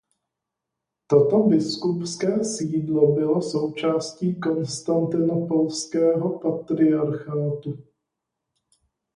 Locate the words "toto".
1.07-1.43